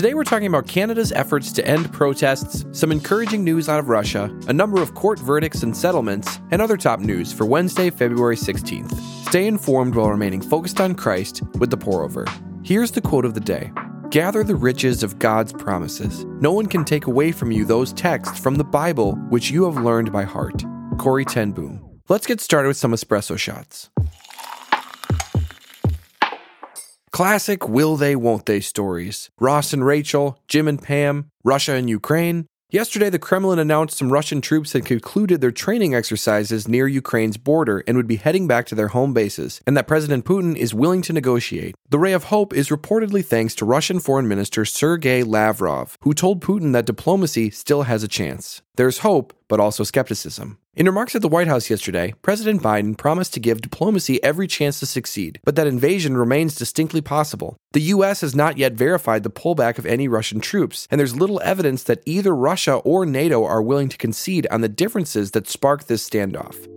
Today 0.00 0.14
we're 0.14 0.24
talking 0.24 0.46
about 0.46 0.66
Canada's 0.66 1.12
efforts 1.12 1.52
to 1.52 1.66
end 1.66 1.92
protests, 1.92 2.64
some 2.72 2.90
encouraging 2.90 3.44
news 3.44 3.68
out 3.68 3.78
of 3.78 3.90
Russia, 3.90 4.34
a 4.48 4.52
number 4.54 4.80
of 4.80 4.94
court 4.94 5.18
verdicts 5.18 5.62
and 5.62 5.76
settlements, 5.76 6.40
and 6.50 6.62
other 6.62 6.78
top 6.78 7.00
news 7.00 7.34
for 7.34 7.44
Wednesday, 7.44 7.90
February 7.90 8.36
16th. 8.36 8.94
Stay 9.28 9.46
informed 9.46 9.94
while 9.94 10.08
remaining 10.08 10.40
focused 10.40 10.80
on 10.80 10.94
Christ 10.94 11.42
with 11.58 11.68
the 11.68 11.76
pour 11.76 12.02
over. 12.02 12.24
Here's 12.62 12.90
the 12.90 13.02
quote 13.02 13.26
of 13.26 13.34
the 13.34 13.40
day 13.40 13.72
Gather 14.08 14.42
the 14.42 14.56
riches 14.56 15.02
of 15.02 15.18
God's 15.18 15.52
promises. 15.52 16.24
No 16.40 16.50
one 16.50 16.64
can 16.64 16.86
take 16.86 17.06
away 17.06 17.30
from 17.30 17.52
you 17.52 17.66
those 17.66 17.92
texts 17.92 18.40
from 18.40 18.54
the 18.54 18.64
Bible 18.64 19.16
which 19.28 19.50
you 19.50 19.64
have 19.64 19.84
learned 19.84 20.10
by 20.10 20.22
heart. 20.22 20.64
Corrie 20.96 21.26
ten 21.26 21.52
Boom. 21.52 22.00
Let's 22.08 22.26
get 22.26 22.40
started 22.40 22.68
with 22.68 22.78
some 22.78 22.92
espresso 22.92 23.36
shots. 23.38 23.90
Classic 27.12 27.68
will 27.68 27.96
they, 27.96 28.14
won't 28.14 28.46
they 28.46 28.60
stories. 28.60 29.30
Ross 29.40 29.72
and 29.72 29.84
Rachel, 29.84 30.38
Jim 30.46 30.68
and 30.68 30.80
Pam, 30.80 31.30
Russia 31.42 31.74
and 31.74 31.90
Ukraine. 31.90 32.46
Yesterday, 32.70 33.10
the 33.10 33.18
Kremlin 33.18 33.58
announced 33.58 33.98
some 33.98 34.12
Russian 34.12 34.40
troops 34.40 34.74
had 34.74 34.84
concluded 34.84 35.40
their 35.40 35.50
training 35.50 35.92
exercises 35.92 36.68
near 36.68 36.86
Ukraine's 36.86 37.36
border 37.36 37.82
and 37.88 37.96
would 37.96 38.06
be 38.06 38.14
heading 38.14 38.46
back 38.46 38.64
to 38.66 38.76
their 38.76 38.88
home 38.88 39.12
bases, 39.12 39.60
and 39.66 39.76
that 39.76 39.88
President 39.88 40.24
Putin 40.24 40.54
is 40.54 40.72
willing 40.72 41.02
to 41.02 41.12
negotiate. 41.12 41.74
The 41.88 41.98
ray 41.98 42.12
of 42.12 42.24
hope 42.24 42.54
is 42.54 42.68
reportedly 42.68 43.24
thanks 43.24 43.56
to 43.56 43.64
Russian 43.64 43.98
Foreign 43.98 44.28
Minister 44.28 44.64
Sergei 44.64 45.24
Lavrov, 45.24 45.98
who 46.02 46.14
told 46.14 46.44
Putin 46.44 46.72
that 46.74 46.86
diplomacy 46.86 47.50
still 47.50 47.82
has 47.82 48.04
a 48.04 48.08
chance. 48.08 48.62
There's 48.76 48.98
hope, 48.98 49.32
but 49.48 49.58
also 49.58 49.82
skepticism. 49.82 50.58
In 50.76 50.86
remarks 50.86 51.16
at 51.16 51.22
the 51.22 51.28
White 51.28 51.48
House 51.48 51.68
yesterday, 51.68 52.14
President 52.22 52.62
Biden 52.62 52.96
promised 52.96 53.34
to 53.34 53.40
give 53.40 53.60
diplomacy 53.60 54.22
every 54.22 54.46
chance 54.46 54.78
to 54.78 54.86
succeed, 54.86 55.40
but 55.42 55.56
that 55.56 55.66
invasion 55.66 56.16
remains 56.16 56.54
distinctly 56.54 57.00
possible. 57.00 57.56
The 57.72 57.82
U.S. 57.94 58.20
has 58.20 58.36
not 58.36 58.56
yet 58.56 58.74
verified 58.74 59.24
the 59.24 59.30
pullback 59.30 59.78
of 59.78 59.86
any 59.86 60.06
Russian 60.06 60.38
troops, 60.38 60.86
and 60.88 61.00
there's 61.00 61.16
little 61.16 61.40
evidence 61.42 61.82
that 61.82 62.04
either 62.06 62.36
Russia 62.36 62.76
or 62.76 63.04
NATO 63.04 63.44
are 63.44 63.60
willing 63.60 63.88
to 63.88 63.98
concede 63.98 64.46
on 64.48 64.60
the 64.60 64.68
differences 64.68 65.32
that 65.32 65.48
sparked 65.48 65.88
this 65.88 66.08
standoff. 66.08 66.68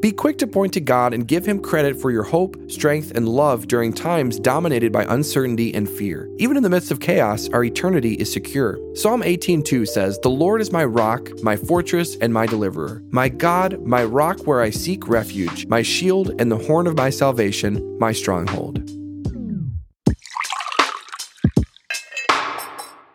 Be 0.00 0.12
quick 0.12 0.38
to 0.38 0.46
point 0.46 0.72
to 0.72 0.80
God 0.80 1.12
and 1.12 1.28
give 1.28 1.44
Him 1.44 1.60
credit 1.60 2.00
for 2.00 2.10
your 2.10 2.22
hope, 2.22 2.56
strength, 2.70 3.12
and 3.14 3.28
love 3.28 3.68
during 3.68 3.92
times 3.92 4.38
dominated 4.38 4.92
by 4.92 5.04
uncertainty 5.04 5.74
and 5.74 5.86
fear. 5.86 6.26
Even 6.38 6.56
in 6.56 6.62
the 6.62 6.70
midst 6.70 6.90
of 6.90 7.00
chaos, 7.00 7.50
our 7.50 7.64
eternity 7.64 8.14
is 8.14 8.32
secure. 8.32 8.78
Psalm 8.94 9.22
18:2 9.22 9.84
says, 9.84 10.18
"The 10.22 10.30
Lord 10.30 10.62
is 10.62 10.72
my 10.72 10.86
rock, 10.86 11.30
my 11.42 11.54
fortress, 11.54 12.16
and 12.22 12.32
my 12.32 12.46
deliverer, 12.46 13.02
my 13.10 13.28
God, 13.28 13.78
my 13.84 14.02
rock 14.02 14.46
where 14.46 14.62
I 14.62 14.70
seek 14.70 15.06
refuge, 15.06 15.66
my 15.66 15.82
shield 15.82 16.34
and 16.38 16.50
the 16.50 16.56
horn 16.56 16.86
of 16.86 16.96
my 16.96 17.10
salvation, 17.10 17.98
my 17.98 18.12
stronghold." 18.12 18.99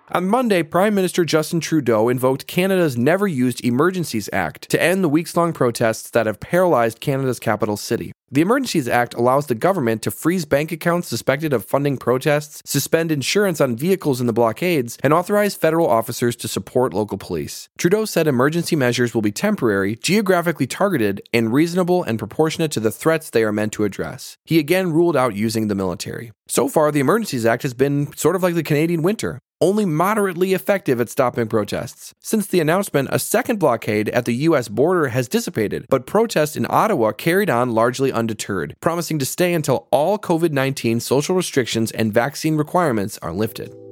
On 0.09 0.27
Monday, 0.27 0.61
Prime 0.61 0.93
Minister 0.93 1.25
Justin 1.25 1.59
Trudeau 1.59 2.09
invoked 2.09 2.45
Canada's 2.45 2.95
Never 2.95 3.27
Used 3.27 3.65
Emergencies 3.65 4.29
Act 4.31 4.69
to 4.69 4.79
end 4.79 5.03
the 5.03 5.09
weeks 5.09 5.35
long 5.35 5.51
protests 5.51 6.11
that 6.11 6.27
have 6.27 6.39
paralyzed 6.39 6.99
Canada's 6.99 7.39
capital 7.39 7.75
city. 7.75 8.11
The 8.29 8.41
Emergencies 8.41 8.87
Act 8.87 9.15
allows 9.15 9.47
the 9.47 9.55
government 9.55 10.03
to 10.03 10.11
freeze 10.11 10.45
bank 10.45 10.71
accounts 10.71 11.07
suspected 11.07 11.53
of 11.53 11.65
funding 11.65 11.97
protests, 11.97 12.61
suspend 12.69 13.11
insurance 13.11 13.59
on 13.59 13.77
vehicles 13.77 14.21
in 14.21 14.27
the 14.27 14.33
blockades, 14.33 14.95
and 15.01 15.11
authorize 15.11 15.55
federal 15.55 15.87
officers 15.87 16.35
to 16.35 16.47
support 16.47 16.93
local 16.93 17.17
police. 17.17 17.67
Trudeau 17.75 18.05
said 18.05 18.27
emergency 18.27 18.75
measures 18.75 19.15
will 19.15 19.23
be 19.23 19.31
temporary, 19.31 19.95
geographically 19.95 20.67
targeted, 20.67 21.21
and 21.33 21.51
reasonable 21.51 22.03
and 22.03 22.19
proportionate 22.19 22.71
to 22.71 22.79
the 22.79 22.91
threats 22.91 23.31
they 23.31 23.43
are 23.43 23.51
meant 23.51 23.73
to 23.73 23.85
address. 23.85 24.37
He 24.45 24.59
again 24.59 24.93
ruled 24.93 25.17
out 25.17 25.33
using 25.33 25.67
the 25.67 25.75
military. 25.75 26.31
So 26.47 26.67
far, 26.67 26.91
the 26.91 26.99
Emergencies 26.99 27.45
Act 27.45 27.63
has 27.63 27.73
been 27.73 28.15
sort 28.15 28.35
of 28.35 28.43
like 28.43 28.53
the 28.53 28.61
Canadian 28.61 29.01
winter 29.01 29.39
only 29.61 29.85
moderately 29.85 30.53
effective 30.53 30.99
at 30.99 31.09
stopping 31.09 31.47
protests. 31.47 32.13
Since 32.19 32.47
the 32.47 32.59
announcement, 32.59 33.09
a 33.11 33.19
second 33.19 33.59
blockade 33.59 34.09
at 34.09 34.25
the 34.25 34.35
U.S. 34.49 34.67
border 34.67 35.07
has 35.07 35.27
dissipated, 35.27 35.85
but 35.89 36.07
protests 36.07 36.55
in 36.55 36.65
Ottawa 36.69 37.11
carried 37.11 37.49
on 37.49 37.71
largely 37.71 38.11
undeterred, 38.11 38.75
promising 38.81 39.19
to 39.19 39.25
stay 39.25 39.53
until 39.53 39.87
all 39.91 40.17
COVID 40.17 40.51
19 40.51 40.99
social 40.99 41.35
restrictions 41.35 41.91
and 41.91 42.13
vaccine 42.13 42.55
requirements 42.55 43.17
are 43.21 43.33
lifted. 43.33 43.84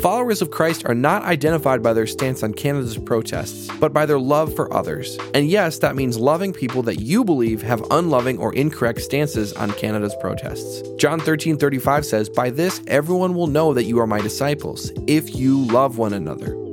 Followers 0.00 0.42
of 0.42 0.50
Christ 0.50 0.84
are 0.86 0.94
not 0.94 1.22
identified 1.22 1.82
by 1.82 1.92
their 1.92 2.06
stance 2.06 2.42
on 2.42 2.52
Canada's 2.52 2.98
protests, 2.98 3.70
but 3.78 3.92
by 3.92 4.06
their 4.06 4.18
love 4.18 4.54
for 4.54 4.72
others. 4.72 5.18
And 5.34 5.48
yes, 5.48 5.78
that 5.78 5.96
means 5.96 6.16
loving 6.18 6.52
people 6.52 6.82
that 6.82 7.00
you 7.00 7.24
believe 7.24 7.62
have 7.62 7.82
unloving 7.90 8.38
or 8.38 8.54
incorrect 8.54 9.00
stances 9.00 9.52
on 9.54 9.72
Canada's 9.72 10.14
protests. 10.20 10.82
John 10.96 11.20
13 11.20 11.56
35 11.56 12.04
says, 12.04 12.28
By 12.28 12.50
this 12.50 12.82
everyone 12.86 13.34
will 13.34 13.46
know 13.46 13.72
that 13.72 13.84
you 13.84 13.98
are 14.00 14.06
my 14.06 14.20
disciples, 14.20 14.90
if 15.06 15.34
you 15.34 15.64
love 15.66 15.96
one 15.96 16.12
another. 16.12 16.63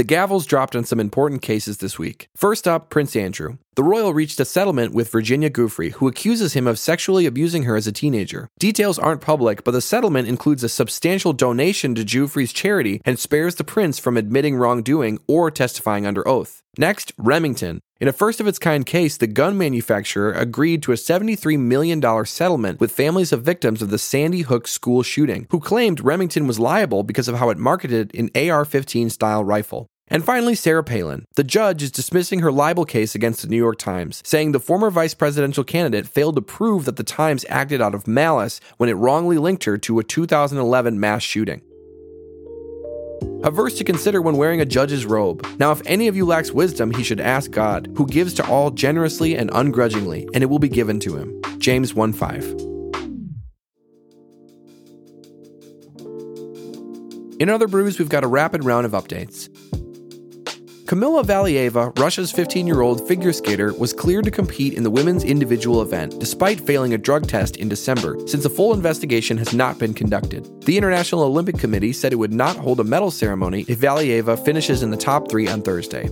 The 0.00 0.14
gavels 0.16 0.46
dropped 0.46 0.74
on 0.74 0.86
some 0.86 0.98
important 0.98 1.42
cases 1.42 1.76
this 1.76 1.98
week. 1.98 2.30
First 2.34 2.66
up, 2.66 2.88
Prince 2.88 3.14
Andrew. 3.14 3.58
The 3.74 3.84
royal 3.84 4.14
reached 4.14 4.40
a 4.40 4.46
settlement 4.46 4.94
with 4.94 5.12
Virginia 5.12 5.50
Giuffre, 5.50 5.92
who 5.92 6.08
accuses 6.08 6.54
him 6.54 6.66
of 6.66 6.78
sexually 6.78 7.26
abusing 7.26 7.64
her 7.64 7.76
as 7.76 7.86
a 7.86 7.92
teenager. 7.92 8.48
Details 8.58 8.98
aren't 8.98 9.20
public, 9.20 9.62
but 9.62 9.72
the 9.72 9.82
settlement 9.82 10.26
includes 10.26 10.64
a 10.64 10.70
substantial 10.70 11.34
donation 11.34 11.94
to 11.96 12.02
Giuffre's 12.02 12.54
charity 12.54 13.02
and 13.04 13.18
spares 13.18 13.56
the 13.56 13.62
prince 13.62 13.98
from 13.98 14.16
admitting 14.16 14.56
wrongdoing 14.56 15.18
or 15.28 15.50
testifying 15.50 16.06
under 16.06 16.26
oath. 16.26 16.62
Next, 16.78 17.12
Remington. 17.18 17.82
In 18.00 18.08
a 18.08 18.12
first 18.12 18.40
of 18.40 18.46
its 18.46 18.58
kind 18.58 18.86
case, 18.86 19.18
the 19.18 19.26
gun 19.26 19.58
manufacturer 19.58 20.32
agreed 20.32 20.82
to 20.84 20.92
a 20.92 20.94
$73 20.94 21.58
million 21.58 22.24
settlement 22.24 22.80
with 22.80 22.92
families 22.92 23.30
of 23.30 23.42
victims 23.42 23.82
of 23.82 23.90
the 23.90 23.98
Sandy 23.98 24.40
Hook 24.40 24.66
school 24.66 25.02
shooting, 25.02 25.46
who 25.50 25.60
claimed 25.60 26.00
Remington 26.00 26.46
was 26.46 26.58
liable 26.58 27.02
because 27.02 27.28
of 27.28 27.36
how 27.36 27.50
it 27.50 27.58
marketed 27.58 28.10
an 28.14 28.30
AR 28.34 28.64
15 28.64 29.10
style 29.10 29.44
rifle. 29.44 29.86
And 30.08 30.24
finally, 30.24 30.54
Sarah 30.54 30.82
Palin. 30.82 31.26
The 31.36 31.44
judge 31.44 31.82
is 31.82 31.90
dismissing 31.90 32.40
her 32.40 32.50
libel 32.50 32.86
case 32.86 33.14
against 33.14 33.42
the 33.42 33.48
New 33.48 33.58
York 33.58 33.78
Times, 33.78 34.22
saying 34.24 34.52
the 34.52 34.60
former 34.60 34.90
vice 34.90 35.12
presidential 35.12 35.62
candidate 35.62 36.08
failed 36.08 36.36
to 36.36 36.42
prove 36.42 36.86
that 36.86 36.96
the 36.96 37.04
Times 37.04 37.44
acted 37.50 37.82
out 37.82 37.94
of 37.94 38.08
malice 38.08 38.62
when 38.78 38.88
it 38.88 38.94
wrongly 38.94 39.36
linked 39.36 39.64
her 39.64 39.76
to 39.76 39.98
a 39.98 40.04
2011 40.04 40.98
mass 40.98 41.22
shooting. 41.22 41.60
A 43.42 43.50
verse 43.50 43.76
to 43.78 43.84
consider 43.84 44.20
when 44.20 44.36
wearing 44.36 44.60
a 44.60 44.66
judge's 44.66 45.06
robe. 45.06 45.46
Now, 45.58 45.72
if 45.72 45.80
any 45.86 46.08
of 46.08 46.16
you 46.16 46.26
lacks 46.26 46.52
wisdom, 46.52 46.90
he 46.90 47.02
should 47.02 47.20
ask 47.20 47.50
God, 47.50 47.90
who 47.96 48.06
gives 48.06 48.34
to 48.34 48.46
all 48.46 48.70
generously 48.70 49.34
and 49.34 49.50
ungrudgingly, 49.52 50.28
and 50.34 50.42
it 50.42 50.46
will 50.46 50.58
be 50.58 50.68
given 50.68 51.00
to 51.00 51.16
him. 51.16 51.40
James 51.58 51.94
1 51.94 52.12
5. 52.12 52.70
In 57.40 57.48
other 57.48 57.68
brews, 57.68 57.98
we've 57.98 58.10
got 58.10 58.22
a 58.22 58.28
rapid 58.28 58.64
round 58.64 58.84
of 58.84 58.92
updates. 58.92 59.48
Kamila 60.90 61.22
Valieva, 61.22 61.96
Russia's 62.00 62.32
15 62.32 62.66
year 62.66 62.80
old 62.80 63.06
figure 63.06 63.32
skater, 63.32 63.72
was 63.74 63.92
cleared 63.92 64.24
to 64.24 64.30
compete 64.32 64.74
in 64.74 64.82
the 64.82 64.90
women's 64.90 65.22
individual 65.22 65.82
event 65.82 66.18
despite 66.18 66.60
failing 66.60 66.94
a 66.94 66.98
drug 66.98 67.28
test 67.28 67.58
in 67.58 67.68
December, 67.68 68.16
since 68.26 68.44
a 68.44 68.50
full 68.50 68.74
investigation 68.74 69.38
has 69.38 69.54
not 69.54 69.78
been 69.78 69.94
conducted. 69.94 70.50
The 70.62 70.76
International 70.76 71.22
Olympic 71.22 71.58
Committee 71.58 71.92
said 71.92 72.12
it 72.12 72.16
would 72.16 72.32
not 72.32 72.56
hold 72.56 72.80
a 72.80 72.82
medal 72.82 73.12
ceremony 73.12 73.64
if 73.68 73.78
Valieva 73.78 74.36
finishes 74.44 74.82
in 74.82 74.90
the 74.90 74.96
top 74.96 75.30
three 75.30 75.46
on 75.46 75.62
Thursday. 75.62 76.10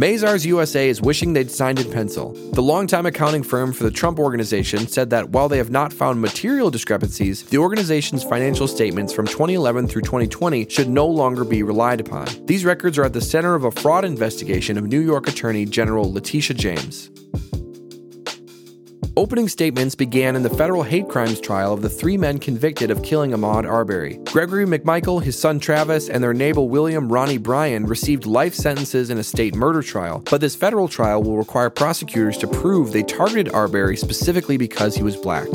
Mazars 0.00 0.46
USA 0.46 0.88
is 0.88 1.02
wishing 1.02 1.34
they'd 1.34 1.50
signed 1.50 1.78
in 1.78 1.92
pencil. 1.92 2.32
The 2.54 2.62
longtime 2.62 3.04
accounting 3.04 3.42
firm 3.42 3.70
for 3.74 3.84
the 3.84 3.90
Trump 3.90 4.18
Organization 4.18 4.88
said 4.88 5.10
that 5.10 5.28
while 5.28 5.46
they 5.46 5.58
have 5.58 5.68
not 5.68 5.92
found 5.92 6.22
material 6.22 6.70
discrepancies, 6.70 7.42
the 7.42 7.58
organization's 7.58 8.24
financial 8.24 8.66
statements 8.66 9.12
from 9.12 9.26
2011 9.26 9.88
through 9.88 10.00
2020 10.00 10.70
should 10.70 10.88
no 10.88 11.06
longer 11.06 11.44
be 11.44 11.62
relied 11.62 12.00
upon. 12.00 12.28
These 12.46 12.64
records 12.64 12.96
are 12.96 13.04
at 13.04 13.12
the 13.12 13.20
center 13.20 13.54
of 13.54 13.64
a 13.64 13.70
fraud 13.70 14.06
investigation 14.06 14.78
of 14.78 14.86
New 14.86 15.00
York 15.00 15.28
Attorney 15.28 15.66
General 15.66 16.10
Letitia 16.10 16.56
James. 16.56 17.10
Opening 19.20 19.48
statements 19.48 19.94
began 19.94 20.34
in 20.34 20.42
the 20.42 20.48
federal 20.48 20.82
hate 20.82 21.06
crimes 21.06 21.42
trial 21.42 21.74
of 21.74 21.82
the 21.82 21.90
three 21.90 22.16
men 22.16 22.38
convicted 22.38 22.90
of 22.90 23.02
killing 23.02 23.32
Ahmaud 23.32 23.68
Arbery. 23.68 24.18
Gregory 24.24 24.64
McMichael, 24.64 25.22
his 25.22 25.38
son 25.38 25.60
Travis, 25.60 26.08
and 26.08 26.24
their 26.24 26.32
neighbor 26.32 26.62
William 26.62 27.12
Roddie 27.12 27.36
Bryan 27.36 27.84
received 27.84 28.24
life 28.24 28.54
sentences 28.54 29.10
in 29.10 29.18
a 29.18 29.22
state 29.22 29.54
murder 29.54 29.82
trial, 29.82 30.22
but 30.30 30.40
this 30.40 30.56
federal 30.56 30.88
trial 30.88 31.22
will 31.22 31.36
require 31.36 31.68
prosecutors 31.68 32.38
to 32.38 32.46
prove 32.46 32.92
they 32.92 33.02
targeted 33.02 33.52
Arbery 33.52 33.94
specifically 33.94 34.56
because 34.56 34.96
he 34.96 35.02
was 35.02 35.18
black. 35.18 35.48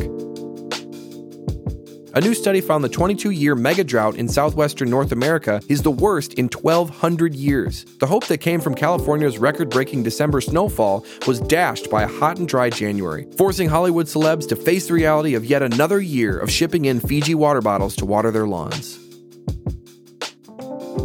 A 2.15 2.21
new 2.21 2.33
study 2.33 2.61
found 2.61 2.81
the 2.81 2.87
22 2.87 3.31
year 3.31 3.55
mega 3.55 3.83
drought 3.83 4.15
in 4.15 4.29
southwestern 4.29 4.89
North 4.89 5.11
America 5.11 5.61
is 5.67 5.81
the 5.81 5.91
worst 5.91 6.35
in 6.35 6.45
1,200 6.45 7.35
years. 7.35 7.83
The 7.99 8.07
hope 8.07 8.27
that 8.27 8.37
came 8.37 8.61
from 8.61 8.73
California's 8.73 9.37
record 9.37 9.69
breaking 9.69 10.03
December 10.03 10.39
snowfall 10.39 11.05
was 11.27 11.41
dashed 11.41 11.89
by 11.89 12.03
a 12.03 12.07
hot 12.07 12.37
and 12.37 12.47
dry 12.47 12.69
January, 12.69 13.27
forcing 13.37 13.67
Hollywood 13.67 14.05
celebs 14.05 14.47
to 14.47 14.55
face 14.55 14.87
the 14.87 14.93
reality 14.93 15.35
of 15.35 15.43
yet 15.43 15.61
another 15.61 15.99
year 15.99 16.39
of 16.39 16.49
shipping 16.49 16.85
in 16.85 17.01
Fiji 17.01 17.35
water 17.35 17.59
bottles 17.59 17.97
to 17.97 18.05
water 18.05 18.31
their 18.31 18.47
lawns. 18.47 19.04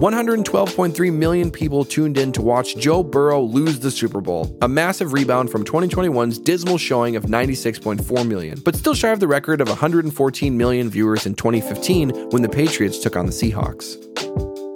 112.3 0.00 1.12
million 1.12 1.50
people 1.50 1.84
tuned 1.84 2.16
in 2.16 2.32
to 2.32 2.40
watch 2.40 2.74
Joe 2.76 3.02
Burrow 3.02 3.42
lose 3.42 3.80
the 3.80 3.90
Super 3.90 4.22
Bowl, 4.22 4.56
a 4.62 4.68
massive 4.68 5.12
rebound 5.12 5.50
from 5.50 5.62
2021's 5.62 6.38
dismal 6.38 6.78
showing 6.78 7.16
of 7.16 7.24
96.4 7.24 8.26
million, 8.26 8.58
but 8.64 8.74
still 8.74 8.94
shy 8.94 9.10
of 9.10 9.20
the 9.20 9.28
record 9.28 9.60
of 9.60 9.68
114 9.68 10.56
million 10.56 10.88
viewers 10.88 11.26
in 11.26 11.34
2015 11.34 12.30
when 12.30 12.40
the 12.40 12.48
Patriots 12.48 12.98
took 12.98 13.14
on 13.14 13.26
the 13.26 13.32
Seahawks. 13.32 13.98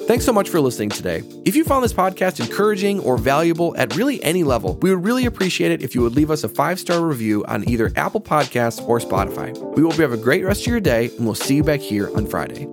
Thanks 0.07 0.27
so 0.27 0.33
much 0.35 0.51
for 0.51 0.61
listening 0.61 0.91
today. 0.91 1.23
If 1.47 1.57
you 1.57 1.65
found 1.65 1.83
this 1.83 1.95
podcast 1.95 2.39
encouraging 2.39 3.01
or 3.01 3.17
valuable 3.17 3.75
at 3.79 3.97
really 3.97 4.23
any 4.23 4.45
level, 4.45 4.75
we 4.83 4.95
would 4.95 5.03
really 5.03 5.25
appreciate 5.25 5.73
it 5.73 5.83
if 5.83 5.95
you 5.95 6.03
would 6.03 6.15
leave 6.15 6.31
us 6.31 6.45
a 6.45 6.51
five 6.51 6.79
star 6.79 7.01
review 7.01 7.47
on 7.49 7.67
either 7.67 7.91
Apple 7.97 8.21
Podcasts 8.21 8.87
or 8.87 8.99
Spotify. 8.99 9.57
We 9.75 9.85
hope 9.85 9.97
you 9.97 10.03
have 10.03 10.13
a 10.13 10.19
great 10.19 10.45
rest 10.45 10.61
of 10.61 10.67
your 10.67 10.81
day, 10.81 11.07
and 11.17 11.25
we'll 11.25 11.35
see 11.35 11.57
you 11.57 11.65
back 11.65 11.81
here 11.81 12.15
on 12.15 12.27
Friday. 12.27 12.69